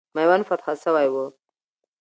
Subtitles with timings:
[0.15, 1.25] میوند فتح سوی وو.